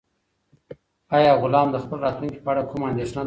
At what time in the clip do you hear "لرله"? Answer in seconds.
3.15-3.19